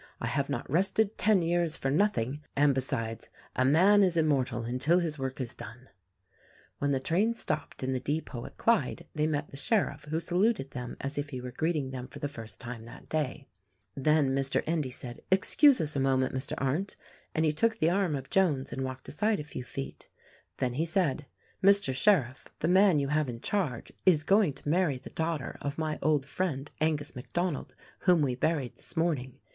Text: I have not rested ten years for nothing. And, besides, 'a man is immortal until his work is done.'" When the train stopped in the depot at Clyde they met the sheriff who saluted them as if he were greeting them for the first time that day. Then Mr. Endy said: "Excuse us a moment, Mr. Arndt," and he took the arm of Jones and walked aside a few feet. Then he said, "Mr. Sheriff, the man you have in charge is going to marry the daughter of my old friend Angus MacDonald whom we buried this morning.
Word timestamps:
I 0.19 0.25
have 0.25 0.49
not 0.49 0.67
rested 0.67 1.15
ten 1.15 1.43
years 1.43 1.77
for 1.77 1.91
nothing. 1.91 2.41
And, 2.55 2.73
besides, 2.73 3.29
'a 3.55 3.63
man 3.63 4.01
is 4.01 4.17
immortal 4.17 4.63
until 4.63 4.97
his 4.97 5.19
work 5.19 5.39
is 5.39 5.53
done.'" 5.53 5.89
When 6.79 6.91
the 6.91 6.99
train 6.99 7.35
stopped 7.35 7.83
in 7.83 7.93
the 7.93 7.99
depot 7.99 8.47
at 8.47 8.57
Clyde 8.57 9.05
they 9.13 9.27
met 9.27 9.51
the 9.51 9.57
sheriff 9.57 10.05
who 10.05 10.19
saluted 10.19 10.71
them 10.71 10.97
as 10.99 11.19
if 11.19 11.29
he 11.29 11.39
were 11.39 11.51
greeting 11.51 11.91
them 11.91 12.07
for 12.07 12.17
the 12.17 12.27
first 12.27 12.59
time 12.59 12.85
that 12.85 13.09
day. 13.09 13.47
Then 13.95 14.31
Mr. 14.31 14.63
Endy 14.65 14.89
said: 14.89 15.21
"Excuse 15.29 15.79
us 15.79 15.95
a 15.95 15.99
moment, 15.99 16.33
Mr. 16.33 16.55
Arndt," 16.57 16.95
and 17.35 17.45
he 17.45 17.53
took 17.53 17.77
the 17.77 17.91
arm 17.91 18.15
of 18.15 18.31
Jones 18.31 18.73
and 18.73 18.83
walked 18.83 19.07
aside 19.07 19.39
a 19.39 19.43
few 19.43 19.63
feet. 19.63 20.09
Then 20.57 20.73
he 20.73 20.85
said, 20.85 21.27
"Mr. 21.63 21.93
Sheriff, 21.93 22.47
the 22.57 22.67
man 22.67 22.97
you 22.97 23.09
have 23.09 23.29
in 23.29 23.39
charge 23.39 23.91
is 24.07 24.23
going 24.23 24.53
to 24.53 24.67
marry 24.67 24.97
the 24.97 25.11
daughter 25.11 25.59
of 25.61 25.77
my 25.77 25.99
old 26.01 26.25
friend 26.25 26.71
Angus 26.81 27.15
MacDonald 27.15 27.75
whom 27.99 28.23
we 28.23 28.33
buried 28.33 28.75
this 28.77 28.97
morning. 28.97 29.37